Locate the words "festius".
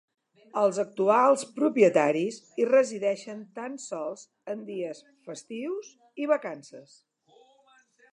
5.29-5.93